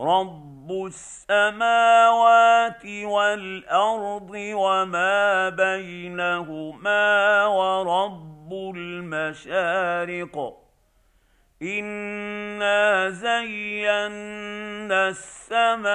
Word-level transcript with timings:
رب 0.00 0.70
السماوات 0.86 2.86
والارض 2.86 4.30
وما 4.34 5.48
بينهما 5.48 7.46
ورب 7.46 8.52
المشارق 8.76 10.56
انا 11.62 13.10
زينا 13.10 15.08
السماء 15.08 15.90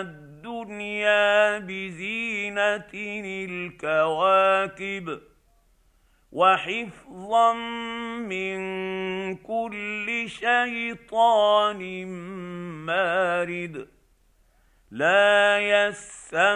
الدنيا 0.00 1.58
بزينه 1.58 2.90
الكواكب 3.24 5.20
وحفظا 6.34 7.52
من 8.18 8.56
كل 9.36 10.24
شيطان 10.26 12.06
مارد. 12.86 13.88
لا 14.90 15.58
يسمعون 15.58 16.50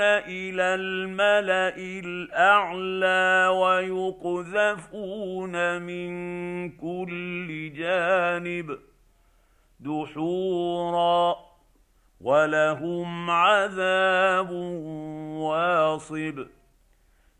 إلى 0.00 0.74
الملأ 0.74 1.76
الأعلى 1.76 3.48
ويقذفون 3.60 5.54
من 5.82 6.12
كل 6.70 7.72
جانب 7.72 8.78
دحورا 9.80 11.36
ولهم 12.20 13.30
عذاب 13.30 14.50
واصب. 15.40 16.46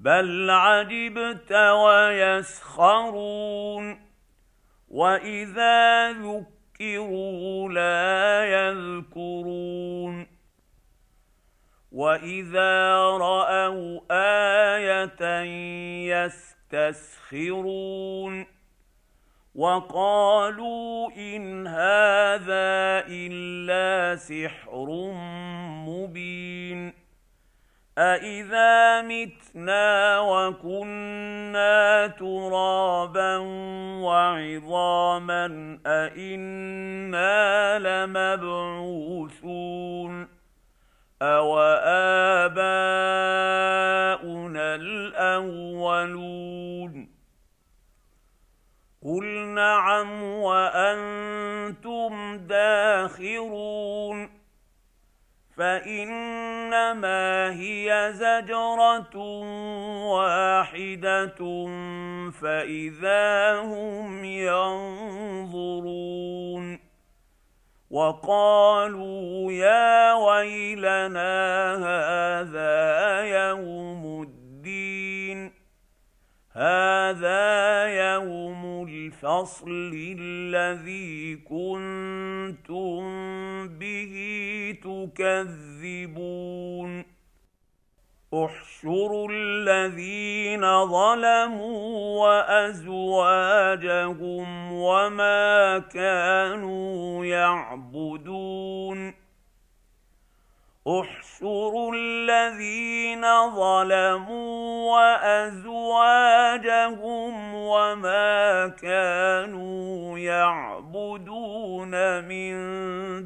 بل 0.00 0.50
عجبت 0.50 1.52
ويسخرون 1.86 3.26
واذا 4.88 6.12
ذكروا 6.12 7.68
لا 7.72 8.44
يذكرون 8.44 10.26
واذا 11.92 12.94
راوا 13.16 14.00
إيه 14.10 15.06
يستسخرون 16.72 18.46
وقالوا 19.54 21.10
ان 21.16 21.66
هذا 21.66 23.04
الا 23.08 24.16
سحر 24.16 24.86
مبين 25.88 26.92
أإذا 27.98 29.02
متنا 29.02 30.20
وكنا 30.20 32.06
ترابا 32.06 33.36
وعظاما 34.04 35.78
أإنا 35.86 37.78
لمبعوثون 37.78 39.36
أوآباؤنا 41.22 42.56
الأولون 44.74 46.36
قل 49.04 49.24
نعم 49.54 50.22
وأنتم 50.22 52.36
داخرون 52.36 54.35
فإنما 55.56 57.50
هي 57.50 58.12
زجرة 58.12 59.16
واحدة 60.06 61.38
فإذا 62.30 63.60
هم 63.60 64.24
ينظرون 64.24 65.66
وقالوا 67.90 69.52
يا 69.52 70.12
ويلنا 70.12 71.74
هذا 71.76 73.20
يوم 73.20 74.22
الدين 74.22 75.52
هذا 76.56 77.86
يوم 77.86 78.86
الفصل 78.88 80.16
الذي 80.18 81.36
كنتم 81.36 83.00
به 83.68 84.14
تكذبون. 84.82 87.04
احشروا 88.34 89.28
الذين 89.32 90.86
ظلموا 90.86 92.24
وأزواجهم 92.24 94.46
وما 94.72 95.78
كانوا 95.78 97.24
يعبدون. 97.24 99.14
احشروا 100.88 101.92
الذين 101.94 103.22
ظلموا 103.50 104.96
وازواجهم 105.46 107.54
وما 107.54 108.68
كانوا 108.68 110.18
يعبدون 110.18 112.24
من 112.24 112.54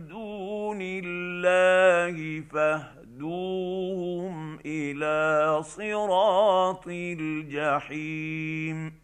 دون 0.09 0.79
الله 0.83 2.45
فاهدوهم 2.53 4.59
إلى 4.67 5.59
صراط 5.63 6.87
الجحيم 6.89 9.01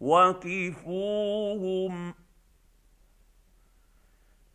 وقفوهم 0.00 1.92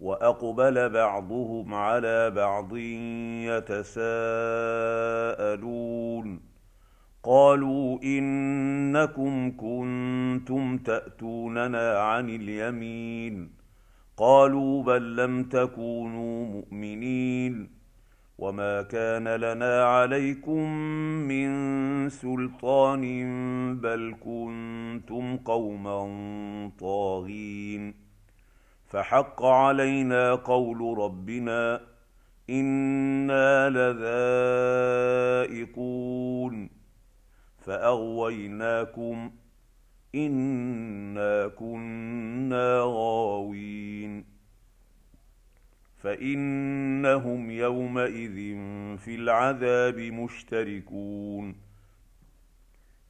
وأقبل 0.00 0.88
بعضهم 0.88 1.74
على 1.74 2.30
بعض 2.30 2.76
يتساءلون. 3.46 4.12
قالوا 7.24 8.02
إنكم 8.02 9.50
كنتم 9.50 10.78
تأتوننا 10.78 11.98
عن 11.98 12.28
اليمين. 12.30 13.50
قالوا 14.16 14.82
بل 14.82 15.16
لم 15.16 15.44
تكونوا 15.44 16.46
مؤمنين. 16.46 17.82
وما 18.38 18.82
كان 18.82 19.28
لنا 19.28 19.84
عليكم 19.84 20.70
من 21.28 21.48
سلطان 22.08 23.00
بل 23.80 24.14
كنتم 24.20 25.36
قوما 25.36 26.00
طاغين. 26.80 27.94
فحق 28.86 29.44
علينا 29.44 30.34
قول 30.34 30.98
ربنا 30.98 31.80
إنا 32.50 33.70
لذائقون. 35.48 36.81
فأغويناكم 37.64 39.30
إنا 40.14 41.48
كنا 41.48 42.80
غاوين 42.84 44.24
فإنهم 46.02 47.50
يومئذ 47.50 48.36
في 48.98 49.14
العذاب 49.14 49.98
مشتركون 49.98 51.56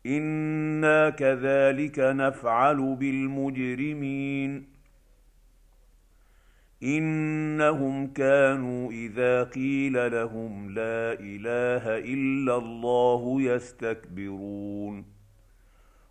إنا 0.07 1.11
كذلك 1.11 1.99
نفعل 1.99 2.97
بالمجرمين 2.97 4.72
إنهم 6.83 8.07
كانوا 8.07 8.91
إذا 8.91 9.45
قيل 9.45 10.13
لهم 10.13 10.71
لا 10.71 11.13
إله 11.21 11.99
إلا 11.99 12.57
الله 12.57 13.43
يستكبرون 13.43 15.05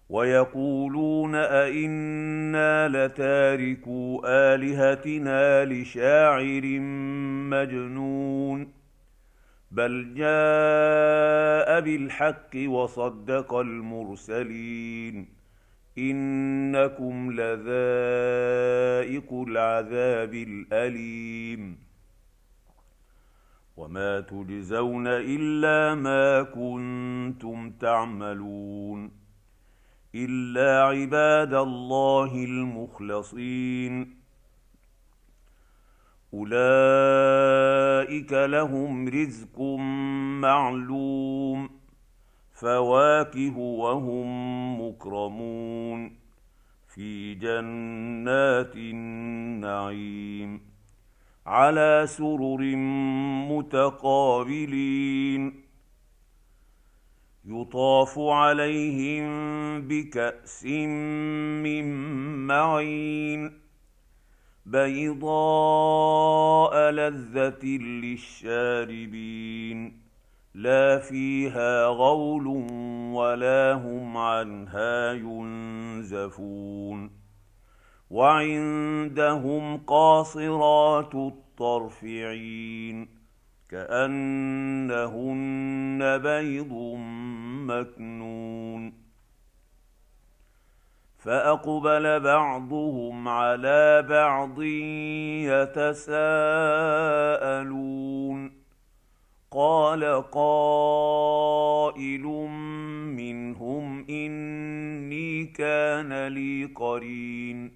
ويقولون 0.09 1.35
أئنا 1.35 2.87
لتاركو 2.87 4.21
آلهتنا 4.25 5.65
لشاعر 5.65 6.79
مجنون 7.49 8.71
بل 9.71 10.13
جاء 10.15 11.81
بالحق 11.81 12.55
وصدق 12.55 13.53
المرسلين 13.53 15.40
إنكم 15.97 17.31
لذائق 17.31 19.33
العذاب 19.33 20.33
الأليم. 20.33 21.77
وما 23.77 24.19
تجزون 24.19 25.07
إلا 25.07 25.95
ما 25.95 26.43
كنتم 26.43 27.71
تعملون. 27.71 29.11
إلا 30.15 30.83
عباد 30.83 31.53
الله 31.53 32.43
المخلصين. 32.43 34.15
أولئك 36.33 38.33
لهم 38.33 39.07
رزق 39.07 39.61
معلوم. 40.41 41.80
فواكه 42.61 43.57
وهم 43.57 44.81
مكرمون 44.81 46.15
في 46.87 47.35
جنات 47.35 48.75
النعيم 48.75 50.61
على 51.45 52.03
سرر 52.07 52.75
متقابلين 53.51 55.61
يطاف 57.45 58.19
عليهم 58.19 59.25
بكأس 59.81 60.65
من 61.63 61.85
معين 62.47 63.51
بيضاء 64.65 65.11
لذة 66.91 67.65
للشاربين 68.03 70.01
لا 70.53 70.99
فيها 70.99 71.85
غول 71.85 72.47
ولا 73.15 73.73
هم 73.73 74.17
عنها 74.17 75.13
ينزفون. 75.13 77.11
وعندهم 78.09 79.77
قاصرات 79.77 81.15
الطرف 81.15 82.03
عين 82.03 83.09
كأنهن 83.69 84.97
بيض 86.17 86.73
مكنون. 87.67 88.93
فأقبل 91.17 92.19
بعضهم 92.19 93.27
على 93.27 94.05
بعض 94.09 94.61
يتساءلون. 95.41 96.11
قال 99.53 100.23
قائل 100.31 102.23
منهم 103.15 104.05
إني 104.09 105.45
كان 105.45 106.27
لي 106.27 106.65
قرين. 106.65 107.71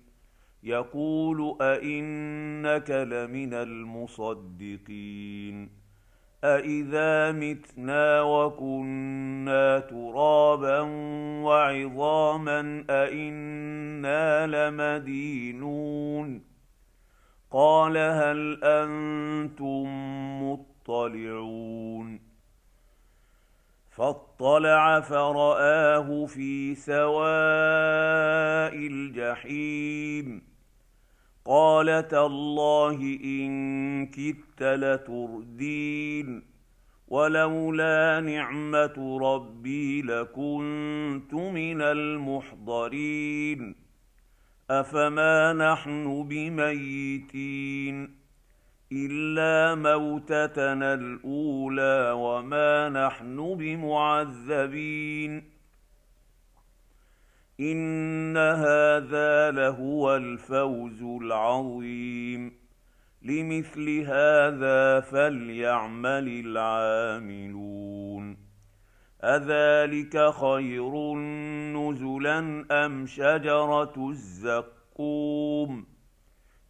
يقول 0.63 1.57
أئنك 1.62 2.92
لمن 2.92 3.54
المصدقين. 3.54 5.69
أإذا 6.44 7.31
متنا 7.31 8.22
وكنا 8.22 9.80
ترابا 9.80 10.80
وعظاما 11.44 12.86
أإنا 12.89 14.48
لمدينون. 14.48 16.42
قال 17.51 17.98
هل 17.98 18.60
أنتم 18.63 19.86
مطلعون 20.44 20.75
مطلعون 20.90 22.20
فاطلع 23.92 25.02
فرآه 25.02 26.26
في 26.26 26.76
سواء 26.76 27.06
الجحيم 28.76 30.42
قال 31.46 32.08
تالله 32.08 33.20
إن 33.24 34.06
كدت 34.06 34.64
لتردين 34.64 36.44
ولولا 37.08 38.20
نعمة 38.20 39.20
ربي 39.22 40.02
لكنت 40.02 41.34
من 41.34 41.82
المحضرين 41.82 43.76
أفما 44.70 45.54
نحن 45.54 46.24
بميتين 46.24 48.15
إلا 48.96 49.76
موتتنا 49.76 50.94
الأولى 50.94 52.12
وما 52.12 52.90
نحن 52.90 53.56
بمعذبين. 53.56 55.44
إن 57.60 58.38
هذا 58.38 59.52
لهو 59.52 60.16
الفوز 60.16 61.02
العظيم. 61.02 62.54
لمثل 63.22 64.00
هذا 64.00 65.00
فليعمل 65.00 66.28
العاملون. 66.46 68.38
أذلك 69.24 70.34
خير 70.34 71.16
نزلا 71.75 72.66
أم 72.86 73.06
شجرة 73.06 74.10
الزقوم؟ 74.10 75.64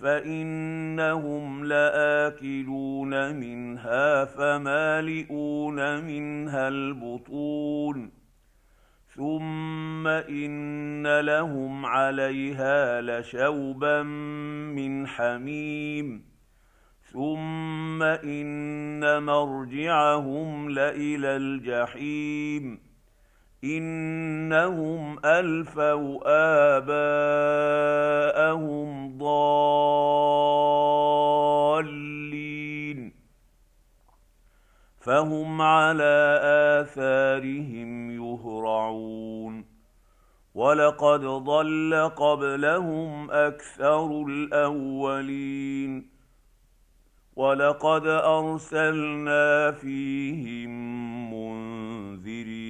فانهم 0.00 1.64
لاكلون 1.64 3.34
منها 3.34 4.24
فمالئون 4.24 6.04
منها 6.04 6.68
البطون 6.68 8.10
ثم 9.14 10.06
ان 10.06 11.20
لهم 11.20 11.86
عليها 11.86 13.00
لشوبا 13.00 14.02
من 14.02 15.06
حميم 15.06 16.24
ثم 17.02 18.02
ان 18.02 19.22
مرجعهم 19.22 20.70
لالى 20.70 21.36
الجحيم 21.36 22.89
إنهم 23.64 25.18
ألفوا 25.24 26.20
آباءهم 26.76 27.18
ضالين. 29.18 30.00
فهم 35.00 35.62
على 35.62 36.40
آثارهم 36.80 38.10
يهرعون. 38.10 39.64
ولقد 40.54 41.20
ضل 41.20 42.10
قبلهم 42.16 43.30
أكثر 43.30 44.24
الأولين. 44.28 46.10
ولقد 47.36 48.06
أرسلنا 48.06 49.70
فيهم 49.70 50.70
منذرين. 51.34 52.69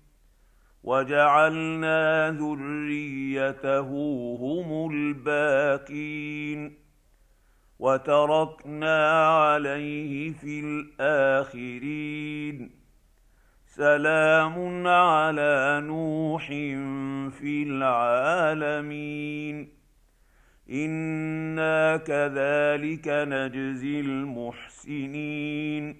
وجعلنا 0.83 2.31
ذريته 2.31 3.89
هم 4.39 4.91
الباقين 4.91 6.73
وتركنا 7.79 9.27
عليه 9.27 10.33
في 10.33 10.59
الآخرين 10.59 12.71
سلام 13.65 14.87
على 14.87 15.81
نوح 15.85 16.47
في 17.39 17.63
العالمين 17.67 19.69
إنا 20.71 21.97
كذلك 21.97 23.07
نجزي 23.07 23.99
المحسنين 23.99 25.97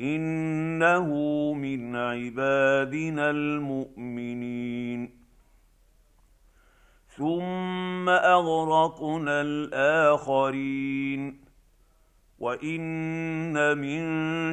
إنه 0.00 1.12
من 1.52 1.96
عبادنا 1.96 3.30
المؤمنين. 3.30 5.10
ثم 7.08 8.08
أغرقنا 8.08 9.40
الآخرين. 9.40 11.46
وإن 12.38 13.78
من 13.78 14.04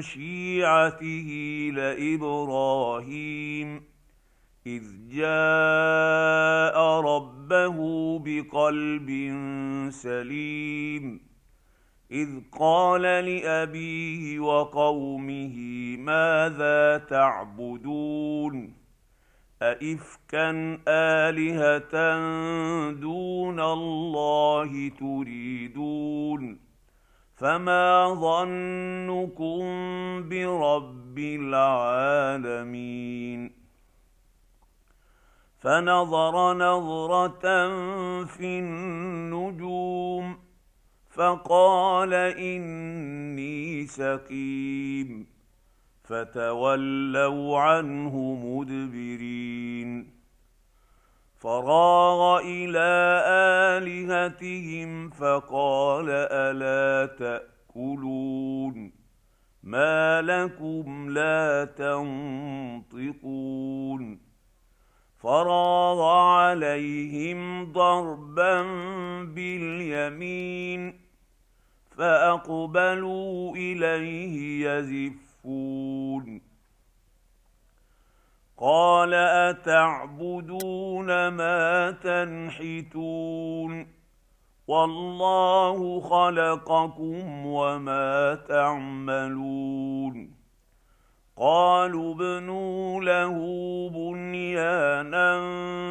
شيعته 0.02 1.30
لإبراهيم. 1.74 3.82
إذ 4.68 4.84
جاء 5.12 6.82
ربه 6.82 8.20
بقلب 8.20 9.10
سليم. 9.90 11.33
إذ 12.14 12.30
قال 12.60 13.02
لأبيه 13.02 14.40
وقومه 14.40 15.58
ماذا 15.98 16.98
تعبدون؟ 16.98 18.74
أئفكا 19.62 20.80
آلهة 20.88 21.92
دون 22.92 23.60
الله 23.60 24.90
تريدون؟ 25.00 26.60
فما 27.36 28.14
ظنكم 28.14 29.64
برب 30.30 31.18
العالمين؟ 31.20 32.84
فنظر 35.60 36.54
نظرة 36.54 37.42
في 38.26 38.60
النجوم 38.60 40.43
فقال 41.16 42.14
إني 42.14 43.88
سقيم. 43.88 45.28
فتولوا 46.04 47.60
عنه 47.60 48.40
مدبرين. 48.44 50.10
فراغ 51.40 52.40
إلى 52.40 53.24
آلهتهم 53.28 55.10
فقال 55.10 56.06
ألا 56.10 57.06
تأكلون. 57.06 58.92
ما 59.64 60.22
لكم 60.22 61.10
لا 61.10 61.66
تنطقون. 61.66 64.33
فراغ 65.24 66.02
عليهم 66.02 67.72
ضربا 67.72 68.62
باليمين 69.24 71.00
فأقبلوا 71.98 73.56
إليه 73.56 74.70
يزفون. 74.70 76.42
قال 78.58 79.14
أتعبدون 79.14 81.28
ما 81.28 81.92
تنحتون؟ 81.92 83.88
والله 84.68 86.00
خلقكم 86.00 87.46
وما 87.46 88.36
تعملون. 88.36 90.43
قالوا 91.38 92.14
ابنوا 92.14 93.02
له 93.02 93.36
بنيانا 93.90 95.40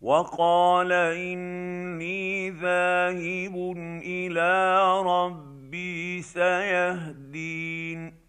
وقال 0.00 0.92
إني 0.92 2.50
ذاهب 2.50 3.76
إلى 4.04 4.84
ربي 5.02 6.22
سيهدين 6.22 8.27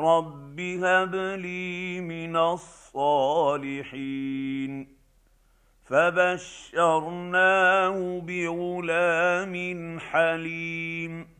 رب 0.00 0.60
هب 0.60 1.14
لي 1.14 2.00
من 2.00 2.36
الصالحين 2.36 3.90
فبشرناه 5.84 7.40
بغلام 8.20 9.54
حليم 10.00 11.39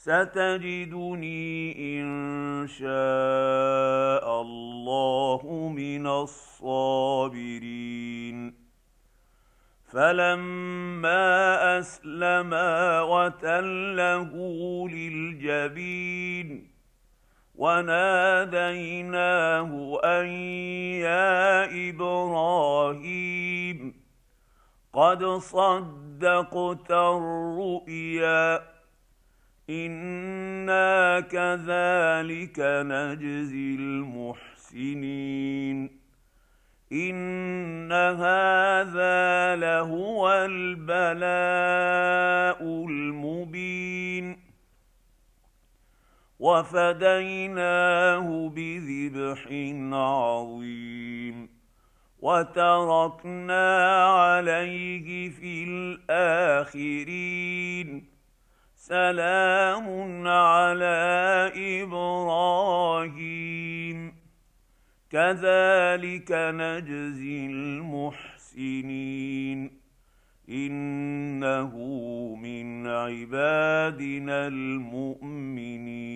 ستجدني 0.00 1.72
إن 2.00 2.08
شاء 2.68 4.40
الله 4.42 5.72
من 5.76 6.06
الصابرين. 6.06 7.58
فلما 9.92 11.78
اسلما 11.78 13.02
وتله 13.02 14.32
للجبين 14.88 16.70
وناديناه 17.54 18.90
أن 20.04 20.26
يا 21.04 21.64
إبراهيم 21.90 23.78
قد 24.92 25.24
صدقت 25.24 26.90
الرؤيا. 26.90 28.69
أنا 29.70 31.20
كذلك 31.20 32.60
نجزي 32.60 33.74
المحسنين 33.74 35.20
ان 36.92 37.92
هذا 37.92 39.56
لهو 39.56 40.32
البلاء 40.32 41.20
المبين 42.62 44.38
وفديناه 46.40 48.48
بذبح 48.48 49.46
عظيم 49.92 51.48
وتركنا 52.20 54.04
عليه 54.04 55.30
في 55.30 55.64
الاخرين 56.10 58.19
سلام 58.80 60.28
على 60.28 61.52
إبراهيم. 61.82 64.12
كذلك 65.10 66.32
نجزي 66.32 67.46
المحسنين. 67.46 69.70
إنه 70.48 71.76
من 72.42 72.86
عبادنا 72.86 74.46
المؤمنين. 74.46 76.10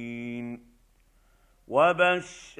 وبشرناه 1.68 2.50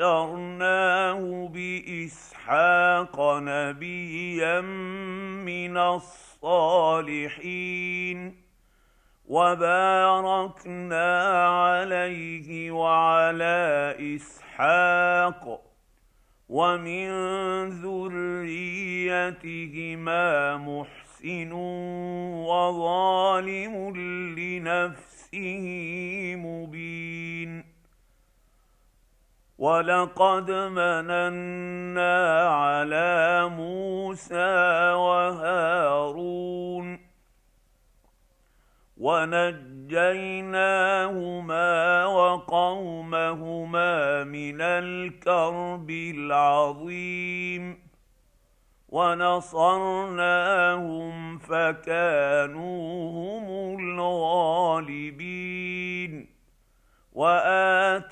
بإسحاق 1.54 3.38
نبيا 3.38 4.60
من 5.44 5.76
الصالحين. 5.76 8.43
وباركنا 9.28 11.08
عليه 11.48 12.70
وعلى 12.70 13.96
إسحاق 14.16 15.60
ومن 16.48 17.08
ذريتهما 17.82 19.36
محسن 20.56 21.52
وظالم 22.44 23.96
لنفسه 24.38 25.64
مبين. 26.36 27.64
ولقد 29.58 30.50
مننا 30.50 32.48
على 32.48 33.48
موسى 33.48 34.92
وهارون 34.92 36.63
ونجيناهما 39.04 40.04
وقومهما 42.06 43.92
من 44.24 44.60
الكرب 44.60 45.90
العظيم 45.90 47.78
ونصرناهم 48.88 50.28
فكانوا 51.38 53.10
هم 53.10 53.78
الغالبين 53.80 55.34
وآتيناهما 57.12 58.08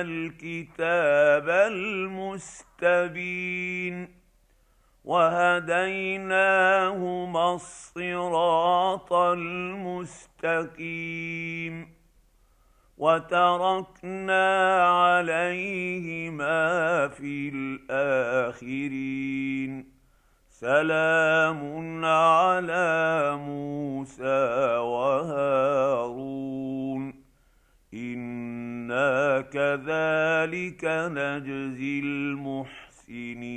الكتاب 0.00 1.48
المستبين 1.48 3.06
وهديناهما 5.06 6.34
الصراط 7.54 9.12
المستقيم 9.12 10.76
وتركنا 12.98 14.46
عليهما 14.88 16.58
في 17.08 17.48
الاخرين 17.88 19.16
سلام 20.50 22.04
على 22.04 23.36
موسى 23.36 24.76
وهارون 24.76 26.26
أنا 27.94 29.40
كذلك 29.40 30.84
نجزي 30.84 32.00
المحسنين 32.00 33.56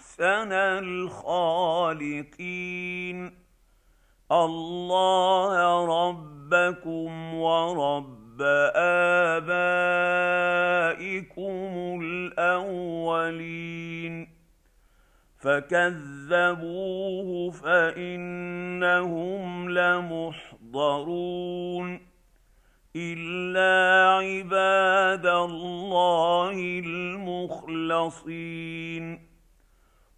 أحسن 0.21 0.51
الخالقين. 0.51 3.31
الله 4.31 5.85
ربكم 6.09 7.33
ورب 7.33 8.41
آبائكم 8.75 9.51
الأولين. 12.03 14.27
فكذبوه 15.39 17.51
فإنهم 17.51 19.69
لمحضرون. 19.69 21.99
إلا 22.95 24.11
عباد 24.11 25.25
الله 25.25 26.81
المخلصين. 26.85 29.30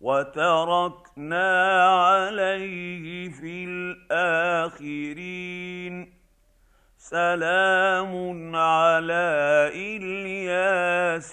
وتركنا 0.03 1.47
عليه 2.03 3.29
في 3.29 3.65
الآخرين. 4.11 6.13
سلام 6.97 8.55
على 8.55 9.71
إلياسين. 9.75 11.23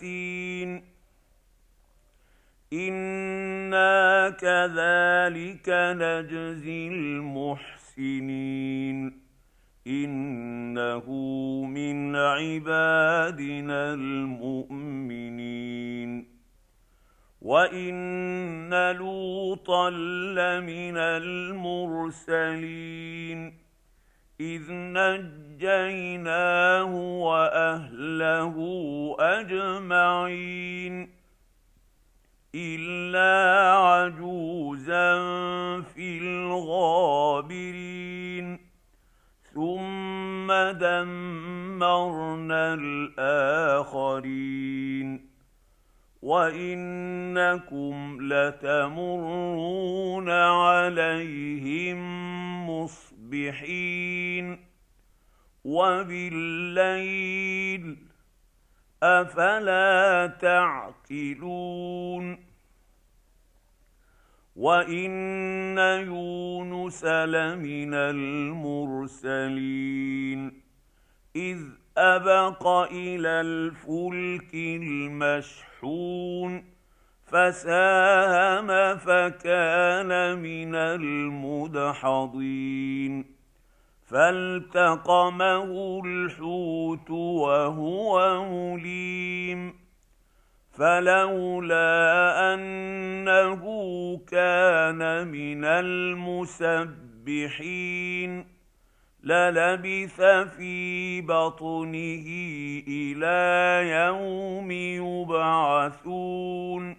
إنا 2.72 4.30
كذلك 4.30 5.68
نجزي 5.68 6.88
المحسنين. 6.88 8.50
إنه 9.87 11.11
من 11.64 12.16
عبادنا 12.16 13.94
المؤمنين. 13.94 14.79
وان 17.40 18.92
لوطا 18.96 19.90
لمن 19.90 20.96
المرسلين 22.26 23.55
اذ 24.40 24.72
نجيناه 24.72 26.94
واهله 27.24 28.57
اجمعين 29.20 31.11
الا 32.55 33.72
عجوزا 33.79 35.20
في 35.81 36.18
الغابرين 36.18 37.70
ثم 39.55 40.53
دمرنا 40.72 42.74
الاخرين 42.74 43.31
وانكم 46.22 48.18
لتمرون 48.33 50.30
عليهم 50.30 52.00
مصبحين 52.70 54.59
وبالليل 55.64 57.30
افلا 59.02 60.26
تعقلون 60.40 61.70
وان 64.56 65.78
يونس 65.78 67.04
لمن 67.04 67.94
المرسلين 69.14 69.70
اذ 71.37 71.79
أبق 72.00 72.66
إلى 72.92 73.28
الفلك 73.28 74.54
المشحون 74.54 76.00
فساهم 77.26 78.96
فكان 78.96 80.38
من 80.38 80.74
المدحضين 80.74 82.50
فالتقمه 84.06 86.02
الحوت 86.04 87.10
وهو 87.10 88.44
مليم 88.44 89.74
فلولا 90.72 92.54
أنه 92.54 93.62
كان 94.30 95.28
من 95.28 95.64
المسبحين 95.64 97.00
للبث 99.24 100.20
في 100.56 101.20
بطنه 101.20 102.26
إلى 102.88 103.90
يوم 103.90 104.70
يبعثون. 105.26 106.96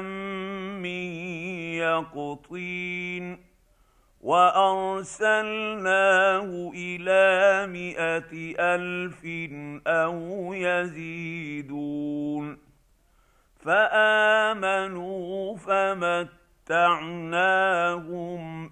من 0.79 1.13
يقطين. 1.75 3.48
وأرسلناه 4.21 5.91
إلى 6.75 7.67
مائه 7.67 8.55
ألف 8.59 9.25
أو 9.87 10.53
يزيدون 10.53 12.57
فآمنوا 13.59 15.57
فمتعناهم 15.57 16.29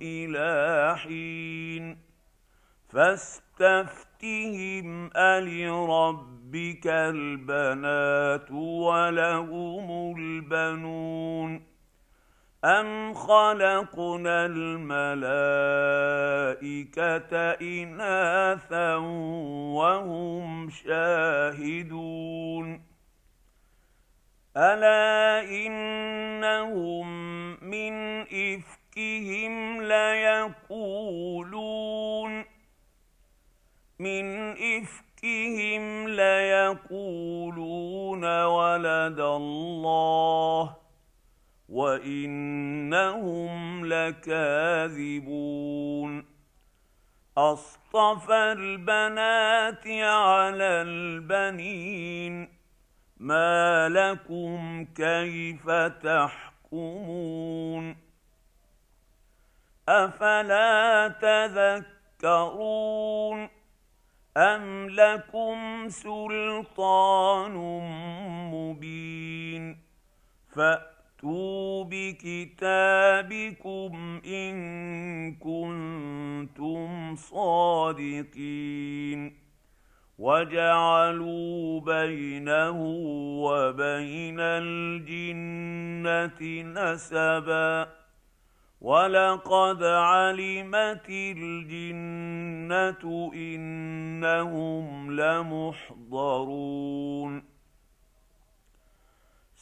إلى 0.01 0.95
حين 0.97 1.97
فاستفتهم 2.89 5.09
ألربك 5.15 6.87
البنات 6.87 8.51
ولهم 8.51 10.15
البنون 10.17 11.66
أم 12.65 13.13
خلقنا 13.13 14.45
الملائكة 14.45 15.31
إناثا 17.61 18.95
وهم 19.75 20.69
شاهدون 20.69 22.17
ألا 24.57 25.41
إنهم 25.49 27.07
من 27.63 28.21
إفكهم 28.21 29.81
ليقولون 29.81 31.27
من 33.99 34.51
إفكهم 34.51 36.07
ليقولون 36.07 37.43
ولد 38.43 39.19
الله 39.19 40.86
وانهم 41.69 43.55
لكاذبون 43.85 45.37
اصطفى 47.37 48.51
البنات 48.57 49.87
على 49.87 50.81
البنين 50.81 52.57
ما 53.17 53.89
لكم 53.89 54.85
كيف 54.95 55.69
تحكمون 56.03 57.27
افلا 59.89 61.07
تذكرون 62.17 63.49
ام 64.37 64.89
لكم 64.89 65.89
سلطان 65.89 67.53
مبين 68.51 69.81
فأ 70.49 70.96
فاتوا 71.17 71.83
بكتابكم 71.83 73.41
ان 74.25 75.35
كنتم 75.35 77.15
صادقين 77.15 78.67
وجعلوا 80.17 81.81
بينه 81.81 82.81
وبين 83.41 84.39
الجنه 84.39 85.81
نسبا 86.63 87.87
ولقد 88.81 89.83
علمت 89.83 91.09
الجنه 91.09 93.03
انهم 93.33 95.11
لمحضرون 95.21 96.77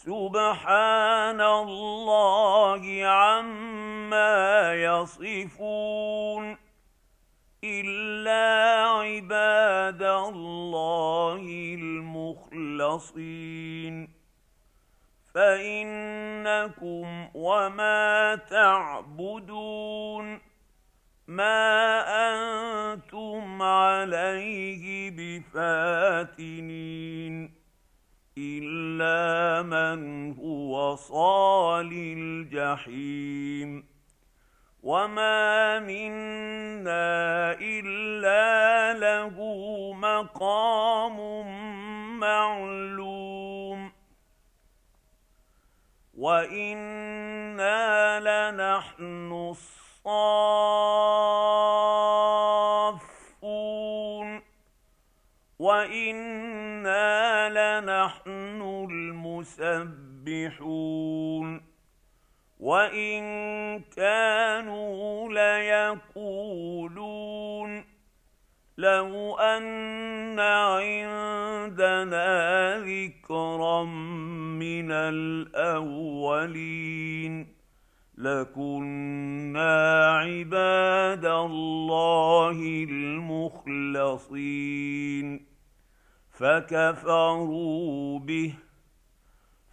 سبحان 0.06 1.42
الله 1.42 3.06
عما 3.06 4.76
يصفون 4.76 6.58
إلا 7.64 8.46
عباد 8.90 10.04
الله 10.04 11.42
المخلصين. 11.82 13.16
فإنكم 15.34 17.28
وما 17.34 18.36
تعبدون 18.36 20.42
ما 21.28 22.04
أنتم 22.30 23.62
عليه 23.62 25.12
بفاتنين. 25.52 26.86
إلا 28.38 29.62
من 29.62 30.32
هو 30.38 30.96
صال 30.96 31.90
الجحيم. 31.94 33.88
وما 34.84 35.80
منا 35.80 37.56
إلا 37.62 38.94
له 39.00 39.36
مقام 39.94 41.18
معلوم. 42.20 43.92
وإنا 46.18 48.20
لنحن 48.20 49.32
الصافون. 49.32 49.96
وأنا 55.60 56.35
المسبحون 59.60 61.62
وإن 62.60 63.22
كانوا 63.80 65.34
ليقولون 66.34 67.84
لو 68.78 69.38
أن 69.38 70.40
عندنا 70.40 72.28
ذكرا 72.80 73.84
من 73.84 74.92
الأولين 74.92 76.36
لكنا 78.18 80.06
عباد 80.12 81.26
الله 81.26 82.86
المخلصين 82.90 84.26
فكفروا 86.32 88.20
به 88.20 88.54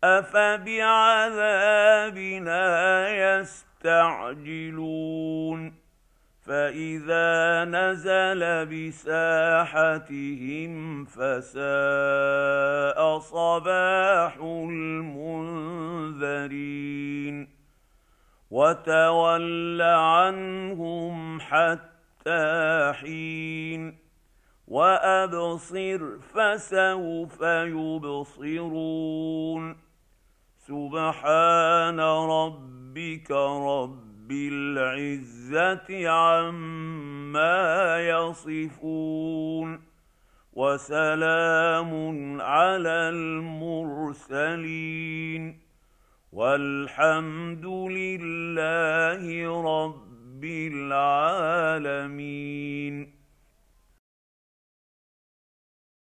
افبعذابنا 0.03 0.99
يستعجلون 3.39 4.39
فاذا 6.49 7.65
نزل 7.65 8.65
بساحتهم 8.65 10.25
فساء 11.05 11.59
صباح 13.19 14.37
المنذرين 14.41 16.29
وتول 18.51 19.81
عنهم 19.81 21.39
حتى 21.41 22.93
حين 22.95 23.97
وابصر 24.67 26.19
فسوف 26.19 27.41
يبصرون 27.75 28.97
سبحان 30.57 31.99
ربك 31.99 33.31
رب 33.31 34.08
بالعزة 34.29 36.09
عما 36.09 37.99
يصفون 37.99 39.81
وسلام 40.53 41.91
على 42.41 43.09
المرسلين 44.29 44.79
والحمد 46.33 47.65
لله 47.65 49.23
رب 49.61 50.43
العالمين 50.73 51.99